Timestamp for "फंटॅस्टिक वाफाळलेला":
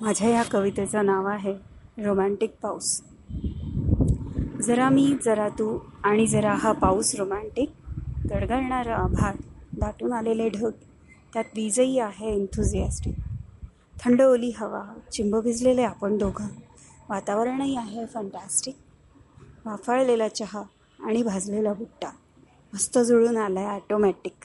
18.06-20.28